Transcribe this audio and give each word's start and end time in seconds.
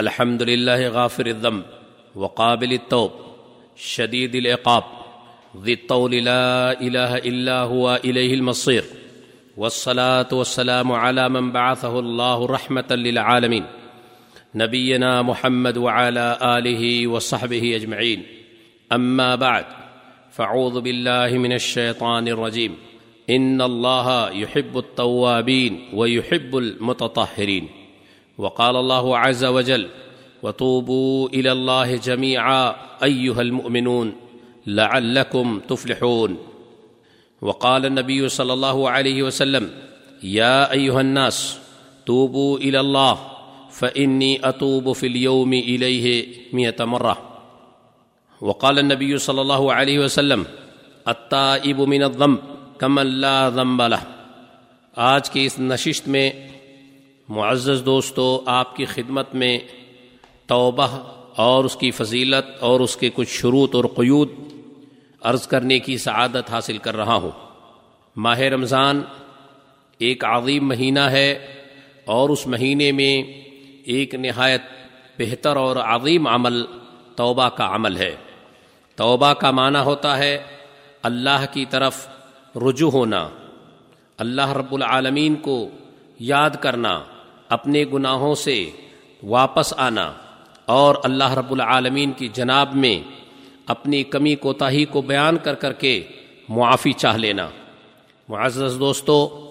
الحمد 0.00 0.42
لله 0.42 0.88
غافر 0.88 1.26
الذنب 1.26 1.62
وقابل 2.14 2.72
التوب 2.72 3.10
شديد 3.76 4.34
العقاب 4.34 4.84
ذي 5.62 5.72
الطول 5.72 6.12
لا 6.12 6.80
اله 6.80 7.16
الا 7.16 7.60
هو 7.60 8.00
اليه 8.04 8.34
المصير 8.34 8.84
والصلاه 9.56 10.28
والسلام 10.32 10.92
على 10.92 11.28
من 11.28 11.52
بعثه 11.52 11.98
الله 11.98 12.46
رحمه 12.46 12.86
للعالمين 12.90 13.64
نبينا 14.54 15.22
محمد 15.22 15.76
وعلى 15.76 16.38
اله 16.42 17.06
وصحبه 17.06 17.76
اجمعين 17.76 18.22
اما 18.92 19.34
بعد، 19.34 19.64
فاعوذ 20.30 20.80
بالله 20.80 21.38
من 21.38 21.52
الشيطان 21.52 22.28
الرجيم 22.28 22.76
ان 23.30 23.62
الله 23.62 24.30
يحب 24.30 24.78
التوابين 24.78 25.88
ويحب 25.94 26.56
المتطهرين 26.56 27.79
وقال 28.38 28.76
الله 28.76 29.18
عز 29.18 29.44
وجل 29.44 29.88
وتوبوا 30.42 31.28
الى 31.28 31.52
الله 31.52 31.96
جميعا 31.96 32.74
ايها 33.02 33.40
المؤمنون، 33.40 34.12
لعلكم 34.66 35.60
تفلحون. 35.68 36.38
وقال 37.42 37.86
النبي 37.86 38.28
صلى 38.28 38.52
الله 38.52 38.90
عليه 38.90 39.22
وسلم 39.22 39.70
يا 40.22 40.72
ايها 40.72 41.00
الناس، 41.00 41.58
توبوا 42.06 42.58
الى 42.58 42.80
الله 42.80 43.18
فاني 43.70 44.48
اتوب 44.48 44.92
في 44.92 45.06
اليوم 45.06 45.52
اليه 45.52 46.26
مئه 46.52 46.84
مره 46.84 47.18
وقال 48.40 48.78
النبي 48.78 49.18
صلى 49.18 49.40
الله 49.40 49.72
عليه 49.72 49.98
وسلم 49.98 50.46
التائب 51.08 51.80
من 51.80 52.02
الذنب، 52.02 52.38
كمن 52.80 53.06
لا 53.06 53.50
ذنب 53.50 53.82
له. 53.82 54.02
آج 54.96 55.30
کی 55.30 55.46
اس 55.46 55.58
نشست 55.60 56.08
میں 56.08 56.30
معزز 57.30 57.82
دوستو، 57.86 58.42
آپ 58.46 58.76
کی 58.76 58.84
خدمت 58.84 59.34
میں 59.34 59.58
توبہ 60.46 60.86
اور 61.36 61.64
اس 61.64 61.76
کی 61.76 61.90
فضیلت 61.90 62.62
اور 62.62 62.80
اس 62.80 62.96
کے 62.96 63.10
کچھ 63.14 63.28
شروط 63.28 63.74
اور 63.74 63.84
قیود 63.84 64.28
عرض 65.20 65.46
کرنے 65.46 65.78
کی 65.78 65.98
سعادت 65.98 66.50
حاصل 66.50 66.78
کر 66.78 66.96
رہا 66.96 67.14
ہوں۔ 67.14 67.30
ماہ 68.16 68.38
رمضان 68.38 69.02
ایک 69.98 70.24
عظیم 70.24 70.68
مہینہ 70.68 71.00
ہے 71.00 71.54
اور 72.04 72.28
اس 72.28 72.46
مہینے 72.46 72.92
میں 72.92 73.22
ایک 73.84 74.14
نہایت 74.14 74.62
بہتر 75.18 75.56
اور 75.56 75.76
عظیم 75.76 76.26
عمل 76.26 76.62
توبہ 77.16 77.48
کا 77.48 77.74
عمل 77.74 77.96
ہے۔ 77.96 78.16
توبہ 78.96 79.32
کا 79.32 79.50
معنی 79.50 79.78
ہوتا 79.78 80.18
ہے 80.18 80.42
اللہ 81.02 81.44
کی 81.52 81.64
طرف 81.64 82.08
رجوع 82.56 82.90
ہونا، 82.90 83.28
اللہ 84.18 84.52
رب 84.52 84.74
العالمین 84.74 85.34
کو 85.34 85.68
یاد 86.20 86.50
کرنا 86.60 87.00
اپنے 87.50 87.84
گناہوں 87.92 88.34
سے 88.34 88.70
واپس 89.22 89.74
آنا 89.76 90.12
اور 90.64 90.94
اللہ 91.04 91.32
رب 91.34 91.52
العالمین 91.52 92.12
کی 92.12 92.28
جناب 92.28 92.74
میں 92.74 93.00
اپنی 93.66 94.02
کمی 94.02 94.34
کوتاہی 94.34 94.84
کو 94.84 95.02
بیان 95.02 95.38
کر 95.38 95.54
کر 95.54 95.72
کے 95.72 96.02
معافی 96.48 96.92
چاہ 96.92 97.16
لینا۔ 97.16 97.48
معزز 98.28 98.76
دوستو، 98.80 99.46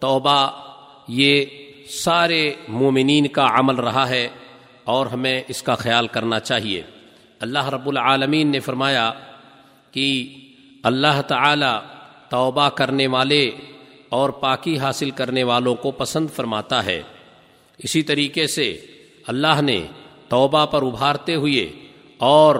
توبہ 0.00 0.50
یہ 1.08 1.44
سارے 1.88 2.54
مومنین 2.68 3.26
کا 3.26 3.46
عمل 3.50 3.74
رہا 3.74 4.08
ہے 4.08 4.28
اور 4.84 5.06
ہمیں 5.06 5.42
اس 5.48 5.62
کا 5.62 5.74
خیال 5.74 6.06
کرنا 6.06 6.40
چاہیے۔ 6.40 6.82
اللہ 7.40 7.68
رب 7.68 7.88
العالمین 7.88 8.50
نے 8.50 8.60
فرمایا 8.60 9.12
کہ 9.90 10.34
اللہ 10.82 11.22
تعالی 11.28 11.86
توبہ 12.28 12.68
کرنے 12.68 13.06
والے 13.06 13.50
اور 14.08 14.30
پاکی 14.30 14.78
حاصل 14.78 15.10
کرنے 15.10 15.42
والوں 15.42 15.74
کو 15.74 15.90
پسند 15.90 16.26
فرماتا 16.30 16.84
ہے۔ 16.84 17.02
اسی 17.78 18.02
طریقے 18.02 18.46
سے 18.46 18.80
اللہ 19.26 19.60
نے 19.60 19.86
توبہ 20.28 20.66
پر 20.66 20.82
ابھارتے 20.82 21.34
ہوئے 21.34 21.72
اور 22.18 22.54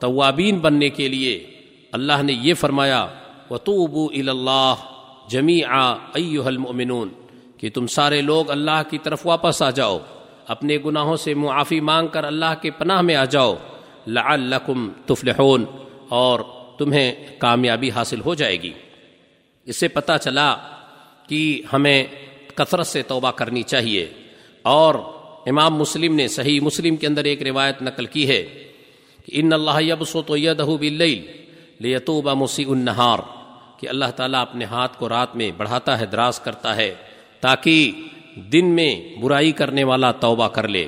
توابین 0.00 0.58
بننے 0.58 0.88
کے 0.88 1.08
لیے 1.08 1.46
اللہ 1.92 2.22
نے 2.22 2.32
یہ 2.32 2.54
فرمایا 2.54 3.06
و 3.50 3.58
تو 3.58 4.08
اللہ 4.08 4.74
جمی 5.28 5.64
آ 5.64 5.94
المؤمنون 6.44 7.08
کہ 7.56 7.70
تم 7.74 7.86
سارے 7.86 8.20
لوگ 8.20 8.50
اللہ 8.50 8.82
کی 8.90 8.98
طرف 8.98 9.26
واپس 9.26 9.62
آ 9.62 9.70
جاؤ، 9.70 9.98
اپنے 10.46 10.78
گناہوں 10.84 11.16
سے 11.16 11.34
معافی 11.34 11.80
مانگ 11.80 12.08
کر 12.08 12.24
اللہ 12.24 12.54
کے 12.62 12.70
پناہ 12.70 13.00
میں 13.00 13.14
آ 13.14 13.24
جاؤ۔ 13.24 13.54
لعلکم 14.06 14.90
تفلحون، 15.06 15.64
اور 16.08 16.40
تمہیں 16.78 17.12
کامیابی 17.38 17.90
حاصل 17.90 18.20
ہو 18.20 18.34
جائے 18.34 18.62
گی۔ 18.62 18.72
اس 19.64 19.76
سے 19.76 19.88
پتہ 19.88 20.12
چلا 20.20 20.56
کہ 21.28 21.62
ہمیں 21.72 22.04
کثرت 22.54 22.86
سے 22.86 23.02
توبہ 23.02 23.30
کرنی 23.30 23.62
چاہیے۔ 23.62 24.10
اور 24.62 24.94
امام 25.46 25.74
مسلم 25.76 26.14
نے 26.14 26.26
صحیح 26.28 26.60
مسلم 26.60 26.96
کے 26.96 27.06
اندر 27.06 27.24
ایک 27.24 27.42
روایت 27.42 27.82
نقل 27.82 28.06
کی 28.06 28.28
ہے 28.28 28.42
کہ 29.26 29.40
ان 29.40 29.52
اللہ 29.52 29.80
یبسط 29.80 30.30
یدہ 30.36 30.68
باللیل 30.80 31.20
لیتوب 31.80 32.28
مسیء 32.36 32.68
النہار، 32.70 33.18
کہ 33.80 33.88
اللہ 33.88 34.10
تعالیٰ 34.16 34.40
اپنے 34.40 34.64
ہاتھ 34.64 34.98
کو 34.98 35.08
رات 35.08 35.34
میں 35.36 35.50
بڑھاتا 35.56 35.98
ہے، 36.00 36.06
دراز 36.06 36.40
کرتا 36.40 36.76
ہے 36.76 36.94
تاکہ 37.42 37.90
دن 38.52 38.66
میں 38.74 38.94
برائی 39.20 39.52
کرنے 39.52 39.84
والا 39.84 40.10
توبہ 40.20 40.48
کر 40.48 40.68
لے 40.68 40.86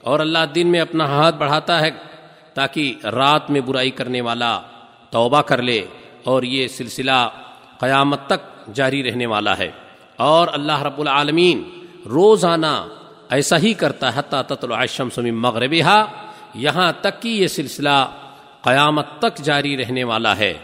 اور 0.00 0.20
اللہ 0.20 0.44
دن 0.54 0.66
میں 0.72 0.80
اپنا 0.80 1.06
ہاتھ 1.08 1.36
بڑھاتا 1.36 1.80
ہے 1.80 1.90
تاکہ 2.54 3.06
رات 3.14 3.50
میں 3.50 3.60
برائی 3.60 3.90
کرنے 3.90 4.20
والا 4.20 4.58
توبہ 5.10 5.40
کر 5.42 5.62
لے 5.62 5.80
اور 6.24 6.42
یہ 6.42 6.68
سلسلہ 6.68 7.18
قیامت 7.78 8.26
تک 8.26 8.42
جاری 8.74 9.02
رہنے 9.02 9.26
والا 9.26 9.56
ہے 9.58 9.70
اور 10.24 10.48
اللہ 10.52 10.82
رب 10.82 11.00
العالمین 11.00 11.62
روزانہ 12.06 12.74
ایسا 13.34 13.58
ہی 13.58 13.74
کرتا 13.74 14.14
ہے 14.14 14.18
حتیٰ 14.20 14.42
تطل 14.42 14.72
الشمس 14.72 15.18
من 15.18 15.34
مغربها 15.34 16.04
یہاں 16.54 16.92
تک 17.00 17.22
کہ 17.22 17.28
یہ 17.28 17.46
سلسلہ 17.46 18.06
قیامت 18.62 19.06
تک 19.18 19.38
جاری 19.38 19.76
رہنے 19.76 20.04
والا 20.04 20.36
ہے۔ 20.36 20.54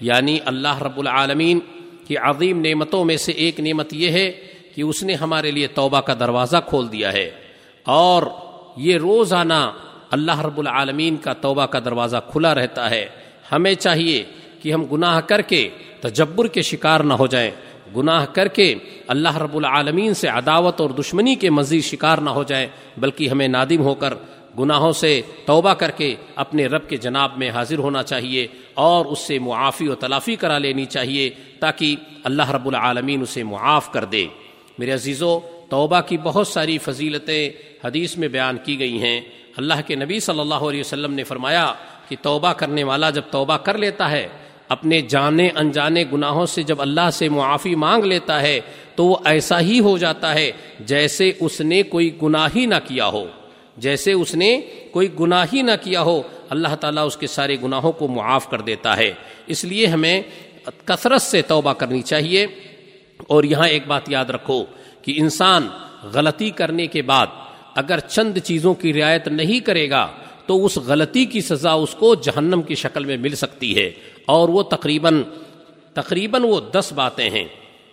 یعنی 0.00 0.38
اللہ 0.44 0.82
رب 0.82 0.98
العالمین 0.98 1.60
کی 2.06 2.16
عظیم 2.16 2.60
نعمتوں 2.60 3.04
میں 3.04 3.16
سے 3.16 3.32
ایک 3.32 3.60
نعمت 3.60 3.94
یہ 3.94 4.10
ہے 4.10 4.32
کہ 4.74 4.82
اس 4.82 5.02
نے 5.02 5.14
ہمارے 5.14 5.50
لیے 5.50 5.66
توبہ 5.66 6.00
کا 6.00 6.14
دروازہ 6.14 6.56
کھول 6.66 6.92
دیا 6.92 7.12
ہے۔ 7.12 7.30
اور 7.84 8.22
یہ 8.76 8.96
روزانہ 8.96 9.72
اللہ 10.10 10.40
رب 10.40 10.58
العالمین 10.58 11.16
کا 11.16 11.32
توبہ 11.32 11.66
کا 11.66 11.78
دروازہ 11.78 12.16
کھلا 12.32 12.54
رہتا 12.54 12.90
ہے۔ 12.90 13.06
ہمیں 13.52 13.74
چاہیے 13.74 14.24
کہ 14.62 14.72
ہم 14.72 14.84
گناہ 14.84 15.20
کر 15.20 15.40
کے، 15.40 15.68
تجبر 16.00 16.46
کے 16.46 16.62
شکار 16.62 17.00
نہ 17.00 17.14
ہو 17.14 17.26
جائیں۔ 17.26 17.50
گناہ 17.96 18.26
کر 18.26 18.48
کے 18.48 18.74
اللہ 19.06 19.36
رب 19.36 19.56
العالمین 19.56 20.14
سے 20.14 20.28
عداوت 20.28 20.80
اور 20.80 20.90
دشمنی 20.90 21.34
کے 21.34 21.50
مزید 21.50 21.84
شکار 21.84 22.18
نہ 22.18 22.30
ہو 22.30 22.42
جائیں 22.42 22.66
بلکہ 22.96 23.28
ہمیں 23.28 23.48
نادم 23.48 23.80
ہو 23.80 23.94
کر 23.94 24.14
گناہوں 24.58 24.92
سے 24.92 25.22
توبہ 25.46 25.74
کر 25.74 25.90
کے 25.90 26.14
اپنے 26.36 26.66
رب 26.66 26.88
کے 26.88 26.96
جناب 26.96 27.38
میں 27.38 27.50
حاضر 27.50 27.78
ہونا 27.78 28.02
چاہیے 28.02 28.46
اور 28.74 29.06
اس 29.06 29.18
سے 29.18 29.38
معافی 29.38 29.88
و 29.88 29.94
تلافی 29.94 30.36
کرا 30.36 30.58
لینی 30.58 30.84
چاہیے 30.84 31.30
تاکہ 31.60 31.96
اللہ 32.24 32.50
رب 32.50 32.68
العالمین 32.68 33.22
اسے 33.22 33.42
معاف 33.42 33.92
کر 33.92 34.04
دے۔ 34.04 34.26
میرے 34.78 34.92
عزیزو، 34.92 35.40
توبہ 35.70 36.00
کی 36.00 36.16
بہت 36.22 36.46
ساری 36.46 36.78
فضیلتیں 36.78 37.50
حدیث 37.84 38.16
میں 38.16 38.28
بیان 38.28 38.56
کی 38.64 38.78
گئی 38.78 39.02
ہیں۔ 39.02 39.20
اللہ 39.56 39.74
کے 39.86 39.94
نبی 39.94 40.20
صلی 40.20 40.40
اللہ 40.40 40.54
علیہ 40.54 40.80
وسلم 40.80 41.14
نے 41.14 41.24
فرمایا 41.24 41.72
کہ 42.08 42.16
توبہ 42.22 42.52
کرنے 42.52 42.84
والا 42.84 43.10
جب 43.10 43.22
توبہ 43.30 43.56
کر 43.56 43.78
لیتا 43.78 44.10
ہے 44.10 44.28
اپنے 44.70 45.00
جانے 45.00 45.48
انجانے 45.54 46.04
گناہوں 46.12 46.46
سے 46.46 46.62
جب 46.62 46.82
اللہ 46.82 47.10
سے 47.12 47.28
معافی 47.28 47.74
مانگ 47.74 48.04
لیتا 48.04 48.42
ہے 48.42 48.60
تو 48.94 49.04
وہ 49.04 49.16
ایسا 49.24 49.60
ہی 49.60 49.80
ہو 49.80 49.98
جاتا 49.98 50.34
ہے 50.34 50.52
جیسے 50.80 51.32
اس 51.40 51.60
نے 51.60 51.82
کوئی 51.82 52.18
گناہ 52.22 52.48
ہی 52.56 52.66
نہ 52.66 52.74
کیا 52.84 53.06
ہو۔ 53.06 53.26
جیسے 53.76 54.12
اس 54.12 54.34
نے 54.34 54.60
کوئی 54.90 55.08
گناہ 55.20 55.46
ہی 55.52 55.62
نہ 55.62 55.72
کیا 55.82 56.02
ہو، 56.02 56.22
اللہ 56.48 56.74
تعالیٰ 56.74 57.06
اس 57.06 57.16
کے 57.16 57.26
سارے 57.26 57.56
گناہوں 57.62 57.92
کو 57.92 58.08
معاف 58.08 58.50
کر 58.50 58.60
دیتا 58.60 58.96
ہے۔ 58.96 59.12
اس 59.46 59.64
لیے 59.64 59.86
ہمیں 59.86 60.22
کثرت 60.84 61.22
سے 61.22 61.42
توبہ 61.42 61.72
کرنی 61.72 62.02
چاہیے۔ 62.02 62.46
اور 63.28 63.44
یہاں 63.44 63.68
ایک 63.68 63.86
بات 63.86 64.02
یاد 64.08 64.24
رکھو 64.24 64.64
کہ 65.02 65.14
انسان 65.16 65.68
غلطی 66.02 66.50
کرنے 66.50 66.86
کے 66.86 67.02
بعد 67.02 67.26
اگر 67.74 67.98
چند 67.98 68.38
چیزوں 68.38 68.74
کی 68.74 68.92
رعایت 68.92 69.28
نہیں 69.28 69.60
کرے 69.60 69.90
گا 69.90 70.08
تو 70.50 70.64
اس 70.64 70.76
غلطی 70.76 71.24
کی 71.24 71.40
سزا 71.40 71.72
اس 71.72 71.94
کو 71.98 72.14
جہنم 72.14 72.62
کی 72.62 72.74
شکل 72.74 73.04
میں 73.04 73.16
مل 73.16 73.34
سکتی 73.34 73.76
ہے۔ 73.76 73.90
اور 74.26 74.48
وہ 74.48 74.62
تقریباً 74.62 75.22
تقریباً 75.94 76.42
وہ 76.44 76.60
دس 76.72 76.92
باتیں 76.94 77.30
ہیں۔ 77.30 77.44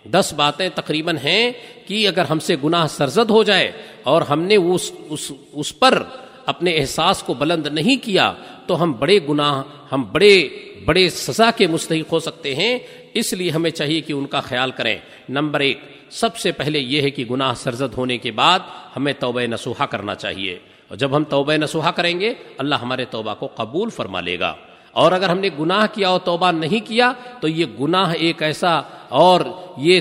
دس 0.08 0.32
باتیں 0.36 0.68
تقریباً 0.74 1.16
ہیں 1.16 1.52
کہ 1.86 2.08
اگر 2.08 2.24
ہم 2.24 2.38
سے 2.38 2.56
گناہ 2.64 2.86
سرزد 2.86 3.30
ہو 3.30 3.42
جائے 3.42 3.72
اور 4.02 4.22
ہم 4.22 4.42
نے 4.42 4.56
اس 4.56 4.92
اس, 5.08 5.32
اس 5.52 5.78
پر 5.78 6.02
اپنے 6.48 6.76
احساس 6.76 7.22
کو 7.22 7.34
بلند 7.34 7.66
نہیں 7.66 8.04
کیا 8.04 8.32
تو 8.66 8.82
ہم 8.82 8.92
بڑے 8.92 9.18
گناہ، 9.28 9.62
ہم 9.92 10.04
بڑے 10.12 10.48
بڑے 10.84 11.08
سزا 11.08 11.50
کے 11.56 11.66
مستحق 11.66 12.12
ہو 12.12 12.18
سکتے 12.18 12.54
ہیں۔ 12.54 12.78
اس 13.14 13.32
لیے 13.32 13.50
ہمیں 13.50 13.70
چاہیے 13.70 14.00
کہ 14.00 14.12
ان 14.12 14.26
کا 14.26 14.40
خیال 14.40 14.70
کریں۔ 14.70 14.98
نمبر 15.28 15.60
ایک، 15.60 15.80
سب 16.10 16.36
سے 16.36 16.52
پہلے 16.52 16.78
یہ 16.78 17.02
ہے 17.02 17.10
کہ 17.10 17.24
گناہ 17.24 17.54
سرزد 17.54 17.94
ہونے 17.96 18.18
کے 18.18 18.30
بعد 18.30 18.58
ہمیں 18.96 19.12
توبہ 19.18 19.40
نسوحا 19.40 19.86
کرنا 19.86 20.14
چاہیے۔ 20.14 20.58
اور 20.88 20.96
جب 20.96 21.16
ہم 21.16 21.24
توبہ 21.24 21.52
نسوحا 21.52 21.90
کریں 21.90 22.20
گے، 22.20 22.34
اللہ 22.58 22.74
ہمارے 22.74 23.04
توبہ 23.04 23.34
کو 23.34 23.46
قبول 23.46 23.90
فرما 23.90 24.20
لے 24.20 24.40
گا۔ 24.40 24.54
اور 24.92 25.12
اگر 25.12 25.28
ہم 25.28 25.38
نے 25.38 25.48
گناہ 25.60 25.86
کیا 25.92 26.08
اور 26.08 26.20
توبہ 26.20 26.52
نہیں 26.52 26.88
کیا، 26.88 27.12
تو 27.40 27.48
یہ 27.48 27.64
گناہ 27.80 28.12
ایک 28.12 28.42
ایسا 28.42 28.80
اور 29.08 29.40
یہ 29.76 30.00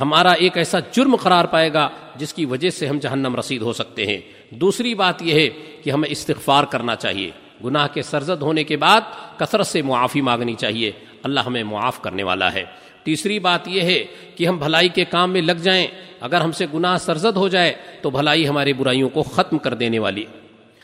ہمارا 0.00 0.32
ایک 0.32 0.58
ایسا 0.58 0.78
جرم 0.80 1.16
قرار 1.16 1.44
پائے 1.44 1.72
گا۔ 1.72 1.88
جس 2.16 2.34
کی 2.34 2.44
وجہ 2.44 2.70
سے 2.70 2.86
ہم 2.86 2.98
جہنم 2.98 3.36
رسید 3.36 3.62
ہو 3.62 3.72
سکتے 3.72 4.06
ہیں۔ 4.06 4.18
دوسری 4.50 4.94
بات 4.94 5.22
یہ 5.22 5.34
ہے 5.34 5.48
کہ 5.82 5.90
ہمیں 5.90 6.08
استغفار 6.08 6.64
کرنا 6.64 6.96
چاہیے۔ 6.96 7.30
گناہ 7.64 7.86
کے 7.94 8.02
سرزد 8.02 8.42
ہونے 8.42 8.64
کے 8.64 8.76
بعد 8.76 9.00
کثرت 9.36 9.66
سے 9.66 9.82
معافی 9.82 10.20
مانگنی 10.20 10.54
چاہیے۔ 10.54 10.92
اللہ 11.22 11.40
ہمیں 11.40 11.64
معاف 11.64 12.02
کرنے 12.02 12.22
والا 12.22 12.52
ہے۔ 12.52 12.64
تیسری 13.04 13.38
بات 13.38 13.68
یہ 13.68 13.80
ہے 13.80 14.04
کہ 14.34 14.46
ہم 14.46 14.58
بھلائی 14.58 14.88
کے 14.88 15.04
کام 15.04 15.32
میں 15.32 15.42
لگ 15.42 15.52
جائیں۔ 15.52 15.86
اگر 16.20 16.40
ہم 16.40 16.52
سے 16.52 16.66
گناہ 16.74 16.98
سرزد 16.98 17.36
ہو 17.36 17.48
جائے 17.48 17.74
تو 18.02 18.10
بھلائی 18.10 18.48
ہماری 18.48 18.72
برائیوں 18.72 19.08
کو 19.08 19.22
ختم 19.22 19.58
کر 19.58 19.74
دینے 19.74 19.98
والی۔ 19.98 20.24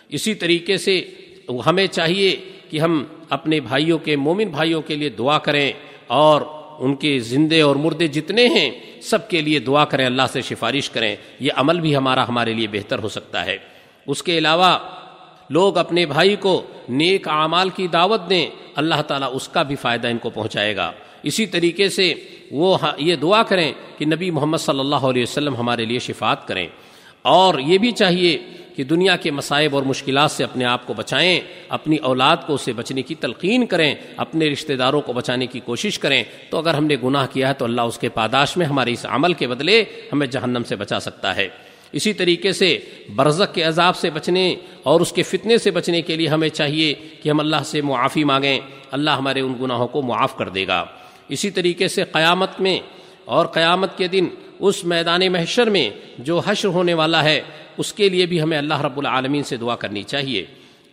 اسی 0.09 0.35
طریقے 0.35 0.77
سے 0.77 1.05
ہمیں 1.67 1.87
چاہیے 1.87 2.37
کہ 2.71 2.81
ہم 2.81 3.05
اپنے 3.29 3.61
بھائیوں 3.61 3.99
کے 3.99 4.17
مومن 4.17 4.49
بھائیوں 4.49 4.83
کے 4.83 4.95
لیے 4.95 5.09
دعا 5.09 5.39
کریں 5.39 5.73
اور 6.07 6.43
ان 6.81 6.95
کے 6.95 7.19
زندے 7.19 7.61
اور 7.61 7.77
مردے 7.77 8.07
جتنے 8.07 8.49
ہیں، 8.49 8.71
سب 9.03 9.29
کے 9.29 9.41
لیے 9.41 9.59
دعا 9.59 9.85
کریں، 9.85 10.07
اللہ 10.07 10.23
سے 10.33 10.43
سفارش 10.43 10.91
کریں۔ 10.91 11.17
یہ 11.41 11.51
عمل 11.57 11.81
بھی 11.81 11.97
ہمارا 11.97 12.29
ہمارے 12.29 12.53
لیے 12.55 12.67
بہتر 12.67 12.99
ہو 12.99 13.09
سکتا 13.09 13.47
ہے۔ 13.47 13.59
اس 14.07 14.23
کے 14.23 14.39
علاوہ، 14.39 14.79
لوگ 15.51 15.77
اپنے 15.77 16.07
بھائی 16.07 16.37
کو 16.37 16.63
نیک 16.89 17.29
اعمال 17.29 17.69
کی 17.69 17.89
دعوت 17.89 18.31
دیں، 18.31 18.47
اللہ 18.75 19.03
تعالیٰ 19.03 19.29
اس 19.33 19.49
کا 19.49 19.63
بھی 19.63 19.77
فائدہ 19.77 20.09
ان 20.09 20.19
کو 20.19 20.31
پہنچائے 20.31 20.77
گا۔ 20.77 20.93
اسی 21.23 21.47
طریقے 21.47 21.89
سے 21.89 22.15
وہ 22.51 22.79
یہ 22.99 23.17
دعا 23.17 23.43
کریں 23.43 23.73
کہ 23.99 24.05
نبی 24.05 24.31
محمد 24.31 24.59
صلی 24.59 24.81
اللہ 24.81 24.95
علیہ 24.95 25.23
وسلم 25.23 25.57
ہمارے 25.57 25.85
لیے 25.85 25.99
شفات 25.99 26.49
کریں۔ 26.49 26.67
اور 27.23 27.59
یہ 27.59 27.79
بھی 27.79 27.91
چاہیے 27.91 28.39
کہ 28.77 28.85
دنیا 28.85 29.17
کے 29.17 29.31
مصائب 29.31 29.75
اور 29.75 29.83
مشکلات 29.83 30.31
سے 30.31 30.45
اپنے 30.45 30.65
آپ 30.65 30.87
کو 30.87 30.95
بچائیں، 30.95 31.41
اپنی 31.69 31.97
اولاد 31.97 32.37
کو 32.47 32.55
اسے 32.55 32.73
بچنے 32.73 33.03
کی 33.03 33.15
تلقین 33.15 33.67
کریں، 33.67 33.95
اپنے 34.17 34.49
رشتہ 34.49 34.73
داروں 34.73 35.01
کو 35.01 35.13
بچانے 35.13 35.47
کی 35.47 35.61
کوشش 35.61 35.99
کریں۔ 35.99 36.25
تو 36.51 36.59
اگر 36.59 36.75
ہم 36.75 36.85
نے 36.85 36.97
گناہ 37.05 37.27
کیا 37.33 37.49
ہے 37.49 37.55
تو 37.55 37.65
اللہ 37.65 37.81
اس 37.81 37.99
کے 37.99 38.09
پاداش 38.09 38.57
میں 38.57 38.67
ہمارے 38.67 38.93
اس 38.93 39.07
عمل 39.09 39.33
کے 39.33 39.49
بدلے 39.49 39.85
ہمیں 40.13 40.27
جہنم 40.27 40.63
سے 40.69 40.77
بچا 40.77 41.01
سکتا 41.01 41.37
ہے۔ 41.37 41.49
اسی 41.93 42.13
طریقے 42.13 42.53
سے 42.53 42.79
برزق 43.17 43.55
کے 43.55 43.63
عذاب 43.63 43.97
سے 43.97 44.11
بچنے 44.11 44.57
اور 44.83 45.01
اس 45.01 45.13
کے 45.13 45.23
فتنے 45.23 45.59
سے 45.59 45.71
بچنے 45.71 46.03
کے 46.03 46.17
لیے 46.17 46.29
ہمیں 46.29 46.49
چاہیے 46.49 46.95
کہ 47.23 47.29
ہم 47.29 47.41
اللہ 47.41 47.63
سے 47.65 47.81
معافی 47.81 48.25
مانگیں۔ 48.25 48.61
اللہ 48.91 49.11
ہمارے 49.11 49.41
ان 49.41 49.55
گناہوں 49.61 49.89
کو 49.89 50.03
معاف 50.03 50.37
کر 50.37 50.49
دے 50.49 50.67
گا۔ 50.67 50.85
اسی 51.29 51.51
طریقے 51.51 51.89
سے 51.89 52.05
قیامت 52.05 52.61
میں 52.61 52.81
اور 53.25 53.47
قیامت 53.47 53.99
کے 53.99 54.09
دن 54.09 54.27
اس 54.61 54.85
میدان 54.85 55.21
محشر 55.33 55.71
میں 55.71 55.91
جو 56.19 56.41
حشر 56.47 56.69
ہونے 56.69 56.95
والا 56.95 57.25
ہے، 57.25 57.41
اس 57.79 57.93
کے 57.93 58.09
لیے 58.09 58.27
بھی 58.27 58.43
ہمیں 58.43 58.59
اللہ 58.59 58.81
رب 58.81 58.99
العالمین 58.99 59.43
سے 59.43 59.57
دعا 59.57 59.77
کرنی 59.77 60.03
چاہیے۔ 60.03 60.45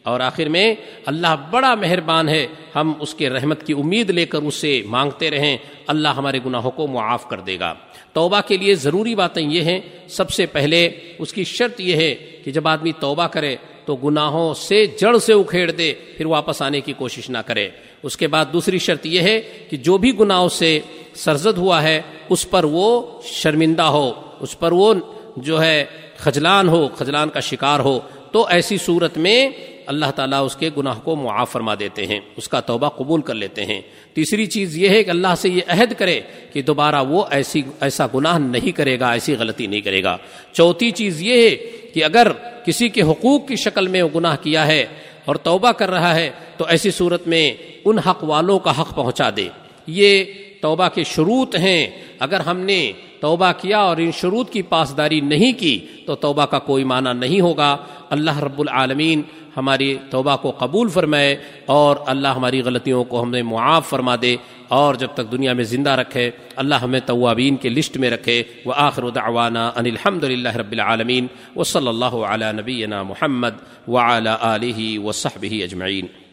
اور 0.03 0.19
آخر 0.19 0.45
میں، 0.45 0.75
اللہ 1.05 1.35
بڑا 1.51 1.75
مہربان 1.75 2.29
ہے، 2.29 2.47
ہم 2.75 2.93
اس 2.99 3.13
کے 3.13 3.29
رحمت 3.29 3.65
کی 3.65 3.73
امید 3.73 4.09
لے 4.09 4.25
کر 4.25 4.41
اسے 4.41 4.81
مانگتے 4.85 5.29
رہیں۔ 5.29 5.57
اللہ 5.87 6.07
ہمارے 6.07 6.39
گناہوں 6.45 6.71
کو 6.71 6.87
معاف 6.87 7.29
کر 7.29 7.39
دے 7.39 7.59
گا۔ 7.59 7.73
توبہ 8.13 8.41
کے 8.47 8.57
لیے 8.57 8.75
ضروری 8.75 9.15
باتیں 9.15 9.49
یہ 9.49 9.61
ہیں۔ 9.61 9.79
سب 10.09 10.29
سے 10.29 10.45
پہلے، 10.45 10.89
اس 11.19 11.33
کی 11.33 11.43
شرط 11.43 11.79
یہ 11.79 11.95
ہے 11.95 12.15
کہ 12.15 12.51
جب 12.51 12.67
آدمی 12.67 12.91
توبہ 12.99 13.27
کرے، 13.27 13.55
تو 13.85 13.95
گناہوں 13.95 14.53
سے 14.53 14.85
جڑ 14.85 15.17
سے 15.17 15.33
اکھیڑ 15.33 15.71
دے، 15.71 15.93
پھر 16.17 16.25
واپس 16.25 16.61
آنے 16.61 16.81
کی 16.81 16.93
کوشش 16.93 17.29
نہ 17.29 17.37
کرے۔ 17.37 17.69
اس 18.03 18.17
کے 18.17 18.27
بعد 18.27 18.45
دوسری 18.53 18.79
شرط 18.79 19.05
یہ 19.05 19.21
ہے 19.21 19.41
کہ 19.69 19.77
جو 19.77 19.97
بھی 19.97 20.19
گناہوں 20.19 20.49
سے 20.49 20.79
سرزد 21.13 21.57
ہوا 21.57 21.83
ہے 21.83 22.01
اس 22.29 22.49
پر 22.49 22.63
وہ 22.63 23.01
شرمندہ 23.23 23.81
ہو، 23.81 24.13
اس 24.39 24.59
پر 24.59 24.71
وہ 24.71 24.93
جو 25.37 25.63
ہے 25.63 25.85
خجلان 26.17 26.69
ہو، 26.69 26.87
خجلان 26.87 27.29
کا 27.29 27.39
شکار 27.39 27.79
ہو۔ 27.79 27.99
تو 28.31 28.47
ایسی 28.47 28.77
صورت 28.77 29.17
میں 29.17 29.49
اللہ 29.85 30.05
تعالیٰ 30.15 30.45
اس 30.45 30.55
کے 30.55 30.69
گناہ 30.77 30.99
کو 31.03 31.15
معاف 31.15 31.51
فرما 31.51 31.75
دیتے 31.79 32.07
ہیں، 32.07 32.19
اس 32.37 32.49
کا 32.49 32.59
توبہ 32.59 32.89
قبول 32.89 33.21
کر 33.21 33.33
لیتے 33.33 33.65
ہیں۔ 33.65 33.81
تیسری 34.13 34.45
چیز 34.45 34.77
یہ 34.77 34.89
ہے 34.89 35.03
کہ 35.03 35.09
اللہ 35.09 35.35
سے 35.37 35.49
یہ 35.49 35.61
عہد 35.67 35.93
کرے 35.93 36.21
کہ 36.53 36.61
دوبارہ 36.61 37.03
وہ 37.03 37.23
ایسی، 37.31 37.61
ایسا 37.81 38.07
گناہ 38.15 38.37
نہیں 38.37 38.71
کرے 38.71 38.99
گا، 38.99 39.11
ایسی 39.11 39.35
غلطی 39.35 39.67
نہیں 39.67 39.81
کرے 39.81 40.03
گا۔ 40.03 40.17
چوتھی 40.53 40.91
چیز 40.91 41.21
یہ 41.21 41.49
ہے 41.49 41.55
کہ 41.93 42.03
اگر 42.03 42.31
کسی 42.65 42.89
کے 42.89 43.01
حقوق 43.01 43.47
کی 43.47 43.55
شکل 43.55 43.87
میں 43.87 44.01
وہ 44.01 44.09
گناہ 44.15 44.35
کیا 44.41 44.67
ہے 44.67 44.85
اور 45.25 45.35
توبہ 45.35 45.71
کر 45.71 45.89
رہا 45.89 46.15
ہے، 46.15 46.29
تو 46.57 46.65
ایسی 46.65 46.91
صورت 46.91 47.27
میں 47.27 47.53
ان 47.85 47.99
حق 47.99 48.23
والوں 48.23 48.59
کا 48.59 48.81
حق 48.81 48.95
پہنچا 48.95 49.29
دے۔ 49.37 49.47
یہ 49.87 50.23
توبہ 50.61 50.87
کے 50.89 51.03
شروط 51.03 51.55
ہیں۔ 51.55 52.06
اگر 52.19 52.39
ہم 52.39 52.57
نے 52.59 52.91
توبہ 53.19 53.51
کیا 53.61 53.77
اور 53.77 53.97
ان 53.97 54.11
شروط 54.11 54.51
کی 54.51 54.61
پاسداری 54.61 55.21
نہیں 55.21 55.59
کی 55.59 55.85
تو 56.05 56.15
توبہ 56.15 56.45
کا 56.45 56.59
کوئی 56.59 56.83
معنی 56.83 57.19
نہیں 57.19 57.41
ہوگا۔ 57.41 57.77
اللہ 58.09 58.39
رب 58.39 58.59
العالمین 58.59 59.21
ہماری 59.57 59.97
توبہ 60.09 60.35
کو 60.35 60.51
قبول 60.51 60.89
فرمائے 60.89 61.35
اور 61.65 61.95
اللہ 62.05 62.27
ہماری 62.27 62.61
غلطیوں 62.61 63.03
کو 63.03 63.23
ہمیں 63.23 63.43
معاف 63.43 63.89
فرما 63.89 64.15
دے 64.21 64.35
اور 64.67 64.95
جب 64.95 65.07
تک 65.13 65.31
دنیا 65.31 65.53
میں 65.53 65.63
زندہ 65.63 65.89
رکھے، 65.89 66.31
اللہ 66.55 66.75
ہمیں 66.75 66.99
توابین 67.05 67.55
کے 67.55 67.69
لسٹ 67.69 67.97
میں 67.97 68.09
رکھے۔ 68.09 68.43
وہ 68.65 68.73
آخر 68.75 69.09
دعوانا 69.09 69.71
ان 69.75 69.85
الحمد 69.85 70.23
للہ 70.23 70.55
رب 70.55 70.71
العالمین۔ 70.71 71.27
و 71.55 71.63
صلی 71.63 71.87
اللہ 71.87 72.05
علیہ 72.05 72.51
نبینا 72.51 73.03
محمد 73.03 73.87
و 73.87 73.97
علیہ 73.97 74.99
و 74.99 75.11
صحب 75.11 75.45
اجمعین۔ 75.51 76.26